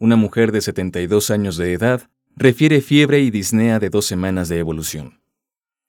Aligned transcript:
una 0.00 0.16
mujer 0.16 0.50
de 0.50 0.62
72 0.62 1.30
años 1.30 1.58
de 1.58 1.74
edad, 1.74 2.08
refiere 2.34 2.80
fiebre 2.80 3.20
y 3.20 3.30
disnea 3.30 3.78
de 3.78 3.90
dos 3.90 4.06
semanas 4.06 4.48
de 4.48 4.58
evolución. 4.58 5.20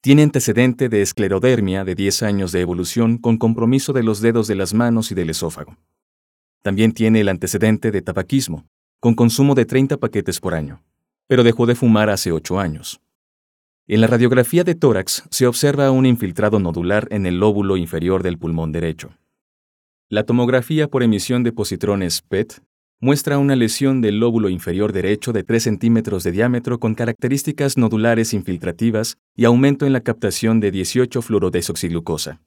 Tiene 0.02 0.23
antecedente 0.23 0.90
de 0.90 1.02
esclerodermia 1.02 1.85
de 1.85 1.95
10 1.95 2.23
años 2.23 2.52
de 2.52 2.59
evolución 2.59 3.18
con 3.18 3.38
compromiso 3.38 3.94
de 3.94 4.04
los 4.04 4.20
dedos 4.20 4.48
de 4.48 4.55
las 4.55 4.73
manos 4.73 5.13
y 5.13 5.16
del 5.16 5.30
esófago. 5.30 5.77
También 6.62 6.91
tiene 6.91 7.21
el 7.21 7.30
antecedente 7.30 7.90
de 7.90 8.02
tabaquismo, 8.02 8.66
con 8.99 9.16
consumo 9.16 9.55
de 9.55 9.63
30 9.63 9.95
paquetes 9.95 10.41
por 10.41 10.55
año, 10.55 10.84
pero 11.27 11.43
dejó 11.43 11.66
de 11.66 11.76
fumar 11.76 12.09
hace 12.09 12.34
8 12.34 12.59
años. 12.59 12.99
En 13.88 14.02
la 14.02 14.07
radiografía 14.07 14.66
de 14.66 14.76
tórax 14.76 15.23
se 15.30 15.48
observa 15.48 15.90
un 15.90 16.05
infiltrado 16.05 16.59
nodular 16.59 17.07
en 17.12 17.26
el 17.26 17.40
lóbulo 17.40 17.77
inferior 17.77 18.23
del 18.23 18.38
pulmón 18.38 18.73
derecho. 18.73 19.12
La 20.09 20.26
tomografía 20.26 20.90
por 20.90 21.02
emisión 21.02 21.43
de 21.43 21.54
positrones 21.54 22.21
PET 22.21 22.62
muestra 23.02 23.40
una 23.40 23.55
lesión 23.55 24.00
del 24.00 24.20
lóbulo 24.20 24.48
inferior 24.48 24.94
derecho 24.94 25.34
de 25.34 25.44
3 25.44 25.64
centímetros 25.64 26.23
de 26.23 26.32
diámetro 26.32 26.80
con 26.80 26.94
características 26.94 27.76
nodulares 27.76 28.34
infiltrativas 28.34 29.18
y 29.35 29.46
aumento 29.46 29.88
en 29.88 29.93
la 29.93 30.02
captación 30.02 30.60
de 30.60 30.70
18 30.70 31.21
fluorodesoxiglucosa. 31.24 32.41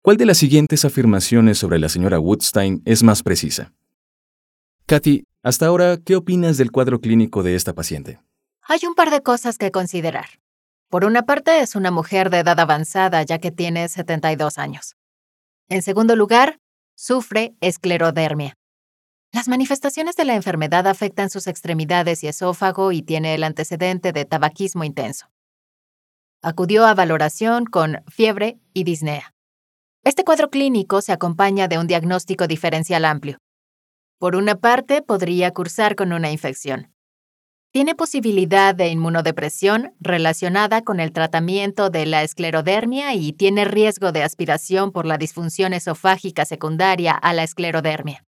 ¿Cuál 0.00 0.16
de 0.16 0.26
las 0.26 0.38
siguientes 0.38 0.84
afirmaciones 0.84 1.58
sobre 1.58 1.80
la 1.80 1.88
señora 1.88 2.20
Woodstein 2.20 2.82
es 2.84 3.02
más 3.02 3.24
precisa? 3.24 3.72
Katy, 4.86 5.24
hasta 5.42 5.66
ahora, 5.66 5.96
¿qué 5.96 6.14
opinas 6.14 6.56
del 6.56 6.70
cuadro 6.70 7.00
clínico 7.00 7.42
de 7.42 7.56
esta 7.56 7.74
paciente? 7.74 8.20
Hay 8.62 8.80
un 8.86 8.94
par 8.94 9.10
de 9.10 9.22
cosas 9.22 9.58
que 9.58 9.72
considerar. 9.72 10.26
Por 10.88 11.04
una 11.04 11.22
parte, 11.22 11.60
es 11.60 11.74
una 11.74 11.90
mujer 11.90 12.30
de 12.30 12.38
edad 12.38 12.60
avanzada 12.60 13.22
ya 13.24 13.38
que 13.38 13.50
tiene 13.50 13.88
72 13.88 14.58
años. 14.58 14.94
En 15.68 15.82
segundo 15.82 16.14
lugar, 16.14 16.60
sufre 16.94 17.56
esclerodermia. 17.60 18.54
Las 19.34 19.48
manifestaciones 19.48 20.14
de 20.14 20.24
la 20.24 20.36
enfermedad 20.36 20.86
afectan 20.86 21.28
sus 21.28 21.48
extremidades 21.48 22.22
y 22.22 22.28
esófago 22.28 22.92
y 22.92 23.02
tiene 23.02 23.34
el 23.34 23.42
antecedente 23.42 24.12
de 24.12 24.24
tabaquismo 24.24 24.84
intenso. 24.84 25.26
Acudió 26.40 26.86
a 26.86 26.94
valoración 26.94 27.64
con 27.64 28.04
fiebre 28.06 28.60
y 28.74 28.84
disnea. 28.84 29.34
Este 30.04 30.22
cuadro 30.22 30.50
clínico 30.50 31.00
se 31.00 31.10
acompaña 31.10 31.66
de 31.66 31.78
un 31.78 31.88
diagnóstico 31.88 32.46
diferencial 32.46 33.04
amplio. 33.04 33.38
Por 34.20 34.36
una 34.36 34.54
parte, 34.54 35.02
podría 35.02 35.50
cursar 35.50 35.96
con 35.96 36.12
una 36.12 36.30
infección. 36.30 36.94
Tiene 37.72 37.96
posibilidad 37.96 38.72
de 38.72 38.86
inmunodepresión 38.86 39.94
relacionada 39.98 40.82
con 40.82 41.00
el 41.00 41.10
tratamiento 41.10 41.90
de 41.90 42.06
la 42.06 42.22
esclerodermia 42.22 43.14
y 43.14 43.32
tiene 43.32 43.64
riesgo 43.64 44.12
de 44.12 44.22
aspiración 44.22 44.92
por 44.92 45.06
la 45.06 45.18
disfunción 45.18 45.72
esofágica 45.72 46.44
secundaria 46.44 47.10
a 47.14 47.32
la 47.32 47.42
esclerodermia. 47.42 48.24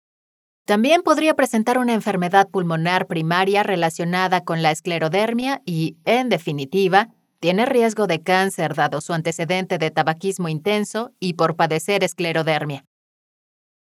También 0.65 1.03
podría 1.03 1.35
presentar 1.35 1.79
una 1.79 1.95
enfermedad 1.95 2.49
pulmonar 2.49 3.07
primaria 3.07 3.63
relacionada 3.63 4.45
con 4.45 4.63
la 4.63 4.71
esclerodermia 4.71 5.63
y, 5.65 5.97
en 6.05 6.29
definitiva, 6.29 7.09
tiene 7.41 7.67
riesgo 7.67 8.07
de 8.07 8.23
cáncer 8.23 8.75
dado 8.75 9.01
su 9.01 9.13
antecedente 9.13 9.79
de 9.79 9.91
tabaquismo 9.91 10.49
intenso 10.49 11.13
y 11.19 11.35
por 11.35 11.57
padecer 11.57 12.05
esclerodermia. 12.05 12.85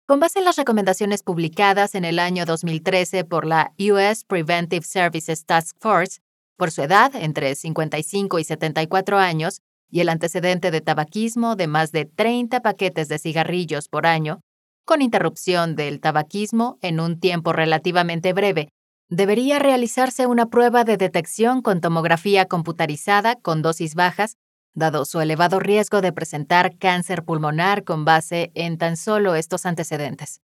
Con 0.08 0.20
base 0.20 0.40
en 0.40 0.46
las 0.46 0.58
recomendaciones 0.58 1.22
publicadas 1.22 1.96
en 1.96 2.06
el 2.06 2.20
año 2.20 2.46
2013 2.46 3.24
por 3.26 3.46
la 3.46 3.74
US 3.78 4.24
Preventive 4.26 4.86
Services 4.86 5.46
Task 5.46 5.78
Force, 5.80 6.20
por 6.58 6.72
su 6.72 6.82
edad, 6.82 7.16
entre 7.16 7.56
55 7.56 8.40
y 8.40 8.44
74 8.44 9.18
años, 9.18 9.62
y 9.90 10.00
el 10.00 10.10
antecedente 10.10 10.72
de 10.72 10.82
tabaquismo 10.82 11.56
de 11.56 11.68
más 11.68 11.92
de 11.92 12.06
30 12.06 12.62
paquetes 12.62 13.10
de 13.10 13.20
cigarrillos 13.20 13.90
por 13.90 14.06
año, 14.06 14.42
con 14.86 15.02
interrupción 15.02 15.76
del 15.76 16.00
tabaquismo 16.00 16.78
en 16.82 17.00
un 17.00 17.20
tiempo 17.20 17.54
relativamente 17.54 18.34
breve, 18.34 18.70
debería 19.10 19.60
realizarse 19.60 20.26
una 20.26 20.48
prueba 20.48 20.84
de 20.84 20.98
detección 20.98 21.62
con 21.62 21.82
tomografía 21.82 22.46
computarizada 22.46 23.36
con 23.36 23.62
dosis 23.62 23.94
bajas, 23.94 24.38
dado 24.74 25.06
su 25.06 25.20
elevado 25.20 25.60
riesgo 25.60 26.02
de 26.02 26.14
presentar 26.14 26.78
cáncer 26.78 27.24
pulmonar 27.24 27.84
con 27.84 28.06
base 28.06 28.52
en 28.56 28.78
tan 28.78 28.96
solo 28.96 29.36
estos 29.36 29.66
antecedentes. 29.66 30.42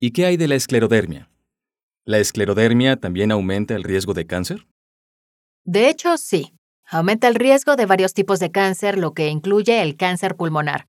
¿Y 0.00 0.12
qué 0.12 0.26
hay 0.26 0.36
de 0.36 0.48
la 0.48 0.54
esclerodermia? 0.54 1.28
¿La 2.04 2.18
esclerodermia 2.18 2.96
también 2.96 3.32
aumenta 3.32 3.74
el 3.74 3.84
riesgo 3.84 4.14
de 4.14 4.26
cáncer? 4.26 4.66
De 5.64 5.88
hecho, 5.88 6.16
sí. 6.16 6.54
Aumenta 6.88 7.28
el 7.28 7.36
riesgo 7.36 7.76
de 7.76 7.86
varios 7.86 8.12
tipos 8.12 8.38
de 8.38 8.50
cáncer, 8.50 8.98
lo 8.98 9.14
que 9.14 9.28
incluye 9.28 9.80
el 9.82 9.96
cáncer 9.96 10.36
pulmonar 10.36 10.88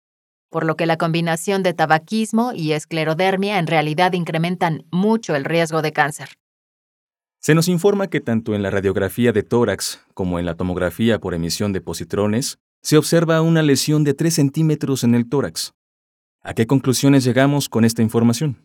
por 0.54 0.66
lo 0.66 0.78
que 0.78 0.86
la 0.86 0.98
combinación 0.98 1.64
de 1.64 1.74
tabaquismo 1.74 2.54
y 2.54 2.74
esclerodermia 2.74 3.58
en 3.58 3.66
realidad 3.66 4.14
incrementan 4.14 4.86
mucho 4.92 5.36
el 5.36 5.46
riesgo 5.46 5.82
de 5.82 5.92
cáncer. 5.92 6.30
Se 7.40 7.56
nos 7.56 7.68
informa 7.68 8.08
que 8.08 8.22
tanto 8.22 8.54
en 8.54 8.62
la 8.62 8.70
radiografía 8.70 9.32
de 9.32 9.42
tórax 9.42 10.00
como 10.14 10.38
en 10.38 10.46
la 10.46 10.54
tomografía 10.54 11.20
por 11.20 11.34
emisión 11.34 11.74
de 11.74 11.82
positrones 11.82 12.60
se 12.84 12.98
observa 12.98 13.42
una 13.42 13.64
lesión 13.64 14.04
de 14.04 14.14
3 14.14 14.32
centímetros 14.32 15.04
en 15.04 15.16
el 15.16 15.28
tórax. 15.28 15.74
¿A 16.44 16.54
qué 16.54 16.68
conclusiones 16.68 17.24
llegamos 17.24 17.68
con 17.68 17.84
esta 17.84 18.04
información? 18.04 18.62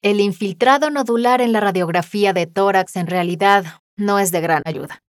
El 0.00 0.20
infiltrado 0.20 0.88
nodular 0.88 1.42
en 1.42 1.52
la 1.52 1.60
radiografía 1.60 2.32
de 2.32 2.46
tórax 2.46 2.96
en 2.96 3.08
realidad 3.08 3.82
no 3.96 4.18
es 4.18 4.32
de 4.32 4.40
gran 4.40 4.62
ayuda. 4.64 5.02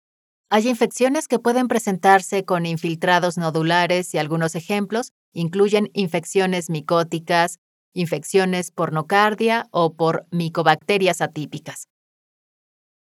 Hay 0.51 0.67
infecciones 0.67 1.27
que 1.27 1.37
pueden 1.37 1.67
presentarse 1.67 2.43
con 2.43 2.65
infiltrados 2.65 3.37
nodulares 3.37 4.13
y 4.15 4.17
algunos 4.17 4.55
ejemplos 4.55 5.13
incluyen 5.31 5.91
infecciones 5.93 6.71
micóticas, 6.71 7.59
infecciones 7.93 8.71
por 8.71 8.91
nocardia 8.91 9.67
o 9.69 9.93
por 9.93 10.25
micobacterias 10.31 11.21
atípicas. 11.21 11.87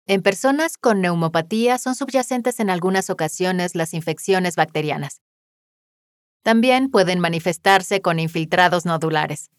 En 0.05 0.22
personas 0.22 0.78
con 0.78 0.99
neumopatía 0.99 1.78
son 1.78 1.95
subyacentes 1.95 2.59
en 2.59 2.69
algunas 2.69 3.09
ocasiones 3.09 3.73
las 3.73 3.94
infecciones 3.94 4.55
bacterianas. 4.55 5.22
También 6.44 6.89
pueden 6.89 7.19
manifestarse 7.19 8.01
con 8.01 8.19
infiltrados 8.19 8.85
nodulares. 8.85 9.49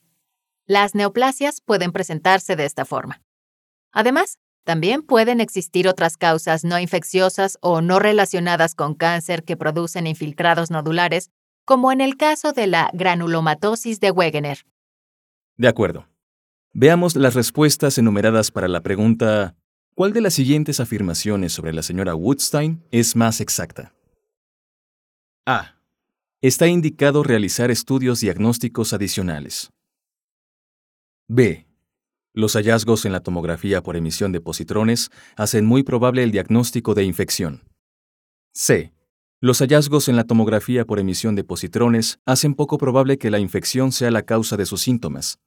Las 0.67 0.95
neoplasias 0.95 1.61
pueden 1.63 1.93
presentarse 1.93 2.57
de 2.57 2.65
esta 2.65 2.85
forma. 2.85 3.23
Además, 3.93 4.39
también 4.65 5.03
pueden 5.03 5.41
existir 5.41 5.89
otras 5.89 6.17
causas 6.17 6.65
no 6.65 6.79
infecciosas 6.79 7.59
o 7.61 7.81
no 7.81 7.99
relacionadas 7.99 8.75
con 8.75 8.95
cáncer 8.95 9.45
que 9.45 9.57
producen 9.57 10.07
infiltrados 10.07 10.71
nodulares, 10.71 11.31
como 11.65 11.93
en 11.93 12.01
el 12.01 12.17
caso 12.17 12.53
de 12.53 12.67
la 12.67 12.91
granulomatosis 12.93 14.01
de 14.01 14.11
Wegener. 14.11 14.67
De 15.57 15.69
acuerdo. 15.69 16.07
Veamos 16.73 17.17
las 17.17 17.35
respuestas 17.35 17.99
enumeradas 17.99 18.51
para 18.51 18.69
la 18.69 18.81
pregunta 18.81 19.57
¿Cuál 20.01 20.15
de 20.15 20.23
las 20.23 20.33
siguientes 20.33 20.81
afirmaciones 20.81 21.53
sobre 21.53 21.75
la 21.75 21.83
señora 21.83 22.15
Woodstein 22.15 22.83
es 22.91 23.17
más 23.17 23.43
exacta? 23.43 23.93
A. 25.45 25.75
Está 26.41 26.69
indicado 26.69 27.23
realizar 27.23 27.71
estudios 27.71 28.21
diagnósticos 28.21 28.95
adicionales. 28.95 29.71
B. 31.29 31.67
Los 32.33 32.55
hallazgos 32.55 33.07
en 33.07 33.13
la 33.13 33.21
tomografía 33.21 33.83
por 33.83 33.97
emisión 33.97 34.31
de 34.31 34.41
positrones 34.41 35.11
hacen 35.37 35.67
muy 35.67 35.83
probable 35.83 36.23
el 36.23 36.31
diagnóstico 36.31 36.95
de 36.95 37.03
infección. 37.03 37.65
C. 38.55 38.93
Los 39.41 39.59
hallazgos 39.59 40.09
en 40.09 40.15
la 40.15 40.23
tomografía 40.23 40.85
por 40.85 41.01
emisión 41.01 41.35
de 41.35 41.43
positrones 41.43 42.21
hacen 42.27 42.55
poco 42.55 42.79
probable 42.79 43.19
que 43.19 43.31
la 43.31 43.41
infección 43.41 43.91
sea 43.91 44.13
la 44.13 44.23
causa 44.23 44.57
de 44.57 44.65
sus 44.65 44.81
síntomas. 44.81 45.41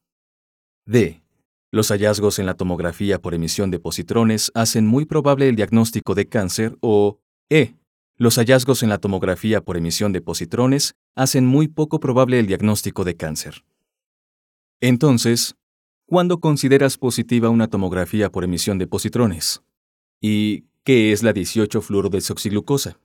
D. 0.86 1.24
Los 1.72 1.88
hallazgos 1.88 2.38
en 2.40 2.48
la 2.48 2.56
tomografía 2.56 3.18
por 3.18 3.34
emisión 3.34 3.72
de 3.72 3.80
positrones 3.80 4.52
hacen 4.54 4.86
muy 4.86 5.06
probable 5.06 5.48
el 5.48 5.56
diagnóstico 5.56 6.16
de 6.16 6.28
cáncer 6.28 6.78
o 6.82 7.22
E. 7.50 7.76
Los 8.18 8.36
hallazgos 8.36 8.84
en 8.84 8.90
la 8.90 8.98
tomografía 8.98 9.62
por 9.62 9.78
emisión 9.78 10.12
de 10.12 10.22
positrones 10.22 10.96
hacen 11.16 11.46
muy 11.46 11.70
poco 11.70 12.02
probable 12.02 12.40
el 12.40 12.48
diagnóstico 12.48 13.06
de 13.06 13.16
cáncer. 13.16 13.64
Entonces, 14.82 15.56
¿Cuándo 16.06 16.40
consideras 16.40 16.98
positiva 16.98 17.50
una 17.50 17.68
tomografía 17.68 18.30
por 18.30 18.44
emisión 18.44 18.78
de 18.78 18.88
positrones? 18.88 19.62
¿Y 20.20 20.66
qué 20.84 21.12
es 21.12 21.24
la 21.24 21.34
18-fluorodesoxiglucosa? 21.34 22.98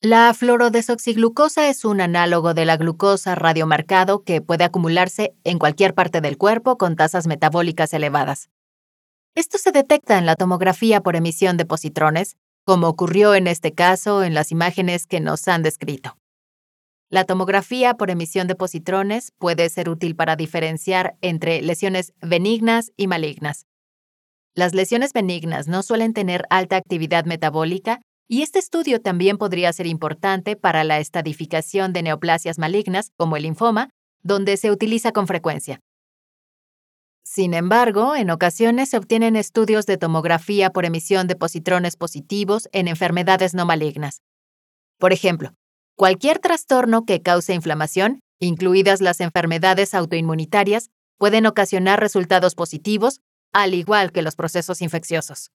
La 0.00 0.32
fluorodesoxiglucosa 0.32 1.68
es 1.68 1.84
un 1.84 2.00
análogo 2.00 2.54
de 2.54 2.64
la 2.64 2.76
glucosa 2.76 3.34
radiomarcado 3.34 4.22
que 4.22 4.40
puede 4.40 4.62
acumularse 4.62 5.34
en 5.42 5.58
cualquier 5.58 5.94
parte 5.94 6.20
del 6.20 6.38
cuerpo 6.38 6.78
con 6.78 6.94
tasas 6.94 7.26
metabólicas 7.26 7.92
elevadas. 7.92 8.48
Esto 9.34 9.58
se 9.58 9.72
detecta 9.72 10.16
en 10.16 10.24
la 10.24 10.36
tomografía 10.36 11.00
por 11.00 11.16
emisión 11.16 11.56
de 11.56 11.66
positrones, 11.66 12.36
como 12.64 12.86
ocurrió 12.86 13.34
en 13.34 13.48
este 13.48 13.72
caso 13.72 14.22
en 14.22 14.34
las 14.34 14.52
imágenes 14.52 15.08
que 15.08 15.18
nos 15.18 15.48
han 15.48 15.64
descrito. 15.64 16.16
La 17.10 17.24
tomografía 17.24 17.94
por 17.94 18.10
emisión 18.10 18.48
de 18.48 18.54
positrones 18.54 19.32
puede 19.38 19.70
ser 19.70 19.88
útil 19.88 20.14
para 20.14 20.36
diferenciar 20.36 21.16
entre 21.22 21.62
lesiones 21.62 22.12
benignas 22.20 22.92
y 22.98 23.06
malignas. 23.06 23.64
Las 24.54 24.74
lesiones 24.74 25.14
benignas 25.14 25.68
no 25.68 25.82
suelen 25.82 26.12
tener 26.12 26.44
alta 26.50 26.76
actividad 26.76 27.24
metabólica 27.24 28.02
y 28.28 28.42
este 28.42 28.58
estudio 28.58 29.00
también 29.00 29.38
podría 29.38 29.72
ser 29.72 29.86
importante 29.86 30.54
para 30.54 30.84
la 30.84 30.98
estadificación 30.98 31.94
de 31.94 32.02
neoplasias 32.02 32.58
malignas, 32.58 33.10
como 33.16 33.36
el 33.36 33.44
linfoma, 33.44 33.88
donde 34.22 34.58
se 34.58 34.70
utiliza 34.70 35.12
con 35.12 35.26
frecuencia. 35.26 35.80
Sin 37.24 37.54
embargo, 37.54 38.16
en 38.16 38.30
ocasiones 38.30 38.90
se 38.90 38.98
obtienen 38.98 39.36
estudios 39.36 39.86
de 39.86 39.96
tomografía 39.96 40.70
por 40.70 40.84
emisión 40.84 41.26
de 41.26 41.36
positrones 41.36 41.96
positivos 41.96 42.68
en 42.72 42.86
enfermedades 42.86 43.54
no 43.54 43.64
malignas. 43.64 44.20
Por 44.98 45.12
ejemplo, 45.12 45.52
cualquier 45.98 46.38
trastorno 46.38 47.04
que 47.04 47.22
cause 47.22 47.54
inflamación, 47.54 48.20
incluidas 48.38 49.00
las 49.00 49.20
enfermedades 49.20 49.94
autoinmunitarias, 49.94 50.90
pueden 51.18 51.44
ocasionar 51.44 51.98
resultados 51.98 52.54
positivos, 52.54 53.20
al 53.52 53.74
igual 53.74 54.12
que 54.12 54.22
los 54.22 54.36
procesos 54.36 54.80
infecciosos. 54.80 55.50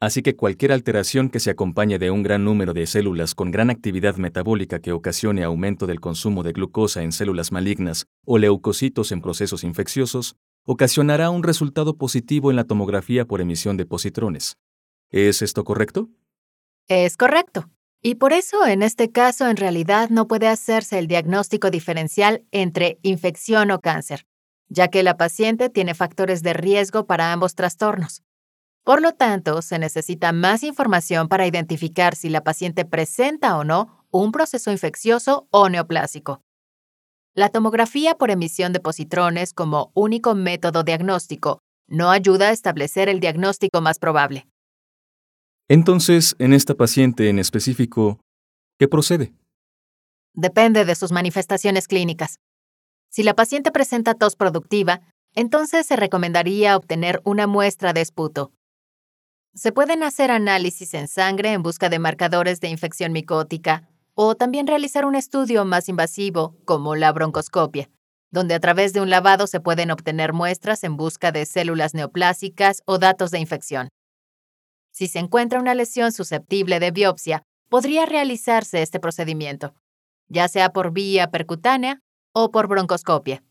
Así 0.00 0.22
que 0.22 0.36
cualquier 0.36 0.70
alteración 0.70 1.28
que 1.28 1.40
se 1.40 1.50
acompañe 1.50 1.98
de 1.98 2.12
un 2.12 2.22
gran 2.22 2.44
número 2.44 2.72
de 2.72 2.86
células 2.86 3.34
con 3.34 3.50
gran 3.50 3.68
actividad 3.68 4.14
metabólica 4.14 4.78
que 4.78 4.92
ocasione 4.92 5.42
aumento 5.42 5.88
del 5.88 5.98
consumo 5.98 6.44
de 6.44 6.52
glucosa 6.52 7.02
en 7.02 7.10
células 7.10 7.50
malignas 7.50 8.06
o 8.24 8.38
leucocitos 8.38 9.10
en 9.10 9.20
procesos 9.20 9.64
infecciosos, 9.64 10.36
ocasionará 10.66 11.30
un 11.30 11.42
resultado 11.42 11.96
positivo 11.96 12.50
en 12.50 12.56
la 12.56 12.62
tomografía 12.62 13.24
por 13.24 13.40
emisión 13.40 13.76
de 13.76 13.86
positrones. 13.86 14.56
¿Es 15.10 15.42
esto 15.42 15.64
correcto? 15.64 16.10
Es 16.86 17.16
correcto. 17.16 17.68
Y 18.00 18.14
por 18.14 18.32
eso, 18.32 18.64
en 18.64 18.82
este 18.82 19.10
caso, 19.10 19.48
en 19.48 19.56
realidad 19.56 20.08
no 20.10 20.28
puede 20.28 20.46
hacerse 20.46 20.98
el 20.98 21.08
diagnóstico 21.08 21.70
diferencial 21.70 22.44
entre 22.52 22.98
infección 23.02 23.70
o 23.72 23.80
cáncer, 23.80 24.24
ya 24.68 24.88
que 24.88 25.02
la 25.02 25.16
paciente 25.16 25.68
tiene 25.68 25.94
factores 25.94 26.42
de 26.42 26.52
riesgo 26.52 27.06
para 27.06 27.32
ambos 27.32 27.54
trastornos. 27.54 28.22
Por 28.84 29.02
lo 29.02 29.12
tanto, 29.12 29.62
se 29.62 29.78
necesita 29.78 30.32
más 30.32 30.62
información 30.62 31.28
para 31.28 31.46
identificar 31.46 32.14
si 32.14 32.30
la 32.30 32.42
paciente 32.42 32.84
presenta 32.84 33.58
o 33.58 33.64
no 33.64 34.06
un 34.10 34.32
proceso 34.32 34.70
infeccioso 34.70 35.48
o 35.50 35.68
neoplásico. 35.68 36.40
La 37.34 37.50
tomografía 37.50 38.14
por 38.14 38.30
emisión 38.30 38.72
de 38.72 38.80
positrones 38.80 39.52
como 39.52 39.90
único 39.94 40.34
método 40.34 40.84
diagnóstico 40.84 41.60
no 41.86 42.10
ayuda 42.10 42.48
a 42.48 42.52
establecer 42.52 43.08
el 43.08 43.20
diagnóstico 43.20 43.80
más 43.80 43.98
probable. 43.98 44.46
Entonces, 45.68 46.34
en 46.38 46.52
esta 46.52 46.74
paciente 46.74 47.28
en 47.28 47.38
específico, 47.38 48.20
¿qué 48.78 48.88
procede? 48.88 49.34
Depende 50.34 50.84
de 50.84 50.94
sus 50.94 51.12
manifestaciones 51.12 51.88
clínicas. 51.88 52.38
Si 53.10 53.22
la 53.22 53.34
paciente 53.34 53.70
presenta 53.70 54.14
tos 54.14 54.36
productiva, 54.36 55.00
entonces 55.34 55.86
se 55.86 55.96
recomendaría 55.96 56.76
obtener 56.76 57.20
una 57.24 57.46
muestra 57.46 57.92
de 57.92 58.00
esputo, 58.00 58.52
se 59.58 59.72
pueden 59.72 60.04
hacer 60.04 60.30
análisis 60.30 60.94
en 60.94 61.08
sangre 61.08 61.52
en 61.52 61.64
busca 61.64 61.88
de 61.88 61.98
marcadores 61.98 62.60
de 62.60 62.68
infección 62.68 63.10
micótica 63.10 63.88
o 64.14 64.36
también 64.36 64.68
realizar 64.68 65.04
un 65.04 65.16
estudio 65.16 65.64
más 65.64 65.88
invasivo 65.88 66.56
como 66.64 66.94
la 66.94 67.10
broncoscopia, 67.10 67.90
donde 68.30 68.54
a 68.54 68.60
través 68.60 68.92
de 68.92 69.00
un 69.00 69.10
lavado 69.10 69.48
se 69.48 69.58
pueden 69.58 69.90
obtener 69.90 70.32
muestras 70.32 70.84
en 70.84 70.96
busca 70.96 71.32
de 71.32 71.44
células 71.44 71.92
neoplásicas 71.92 72.82
o 72.84 72.98
datos 72.98 73.32
de 73.32 73.40
infección. 73.40 73.88
Si 74.98 75.06
se 75.06 75.20
encuentra 75.20 75.60
una 75.60 75.76
lesión 75.76 76.10
susceptible 76.10 76.80
de 76.80 76.90
biopsia, 76.90 77.44
podría 77.68 78.04
realizarse 78.04 78.82
este 78.82 78.98
procedimiento, 78.98 79.72
ya 80.26 80.48
sea 80.48 80.70
por 80.70 80.92
vía 80.92 81.30
percutánea 81.30 82.00
o 82.34 82.50
por 82.50 82.66
broncoscopia. 82.66 83.44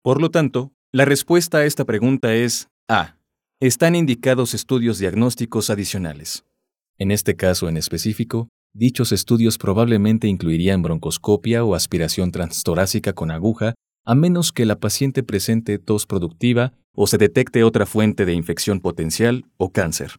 Por 0.00 0.18
lo 0.18 0.30
tanto, 0.30 0.72
la 0.92 1.04
respuesta 1.04 1.58
a 1.58 1.66
esta 1.66 1.84
pregunta 1.84 2.32
es 2.32 2.68
A 2.88 3.18
están 3.60 3.94
indicados 3.94 4.54
estudios 4.54 4.98
diagnósticos 4.98 5.68
adicionales. 5.68 6.46
En 6.96 7.10
este 7.10 7.36
caso 7.36 7.68
en 7.68 7.76
específico, 7.76 8.48
dichos 8.72 9.12
estudios 9.12 9.58
probablemente 9.58 10.26
incluirían 10.26 10.80
broncoscopia 10.80 11.64
o 11.64 11.74
aspiración 11.74 12.32
transtorácica 12.32 13.12
con 13.12 13.30
aguja, 13.30 13.74
a 14.06 14.14
menos 14.14 14.52
que 14.52 14.64
la 14.64 14.80
paciente 14.80 15.22
presente 15.22 15.78
tos 15.78 16.06
productiva 16.06 16.72
o 16.94 17.06
se 17.06 17.18
detecte 17.18 17.62
otra 17.62 17.84
fuente 17.84 18.24
de 18.24 18.32
infección 18.32 18.80
potencial 18.80 19.44
o 19.58 19.70
cáncer. 19.70 20.18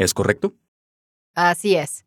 ¿Es 0.00 0.14
correcto? 0.14 0.54
Así 1.34 1.76
es. 1.76 2.06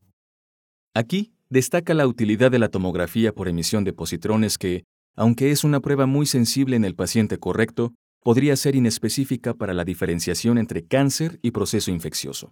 Aquí 0.96 1.32
destaca 1.50 1.94
la 1.94 2.08
utilidad 2.08 2.50
de 2.50 2.58
la 2.58 2.70
tomografía 2.70 3.36
por 3.36 3.48
emisión 3.48 3.84
de 3.84 3.94
positrones 3.94 4.58
que, 4.58 4.84
aunque 5.16 5.52
es 5.52 5.64
una 5.64 5.80
prueba 5.80 6.08
muy 6.08 6.26
sensible 6.26 6.76
en 6.76 6.86
el 6.86 6.96
paciente 6.96 7.38
correcto, 7.38 7.94
podría 8.24 8.56
ser 8.56 8.76
inespecífica 8.76 9.54
para 9.54 9.76
la 9.76 9.86
diferenciación 9.86 10.58
entre 10.58 10.88
cáncer 10.88 11.38
y 11.44 11.52
proceso 11.52 11.92
infeccioso. 11.92 12.52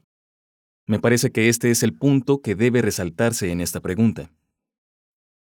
Me 0.85 0.99
parece 0.99 1.31
que 1.31 1.49
este 1.49 1.71
es 1.71 1.81
el 1.81 1.95
punto 1.95 2.41
que 2.44 2.53
debe 2.53 2.83
resaltarse 2.83 3.51
en 3.51 3.61
esta 3.61 3.79
pregunta. 3.79 4.31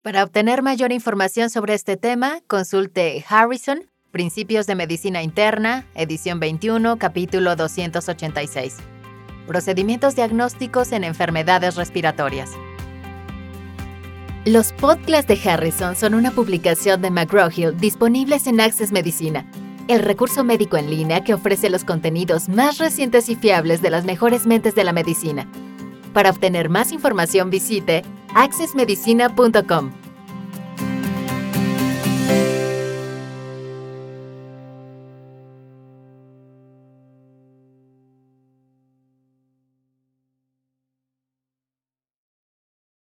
Para 0.01 0.25
obtener 0.25 0.61
mayor 0.61 0.91
información 0.91 1.49
sobre 1.49 1.73
este 1.73 1.95
tema, 1.95 2.41
consulte 2.47 3.23
Harrison, 3.29 3.89
Principios 4.11 4.67
de 4.67 4.75
Medicina 4.75 5.23
Interna, 5.23 5.87
edición 5.95 6.41
21, 6.41 6.97
capítulo 6.97 7.55
286. 7.55 8.94
Procedimientos 9.47 10.15
diagnósticos 10.15 10.91
en 10.91 11.03
enfermedades 11.03 11.75
respiratorias. 11.75 12.51
Los 14.45 14.73
podcasts 14.73 15.27
de 15.27 15.49
Harrison 15.49 15.95
son 15.95 16.13
una 16.13 16.31
publicación 16.31 17.01
de 17.01 17.09
McGraw-Hill 17.09 17.77
disponibles 17.77 18.47
en 18.47 18.59
Access 18.59 18.91
Medicina 18.91 19.45
el 19.87 19.99
recurso 19.99 20.43
médico 20.43 20.77
en 20.77 20.89
línea 20.89 21.23
que 21.23 21.33
ofrece 21.33 21.69
los 21.69 21.83
contenidos 21.83 22.49
más 22.49 22.77
recientes 22.79 23.29
y 23.29 23.35
fiables 23.35 23.81
de 23.81 23.91
las 23.91 24.05
mejores 24.05 24.47
mentes 24.47 24.73
de 24.75 24.83
la 24.83 24.93
medicina. 24.93 25.47
Para 26.13 26.31
obtener 26.31 26.69
más 26.69 26.91
información 26.91 27.49
visite 27.49 28.03
accessmedicina.com. 28.33 30.04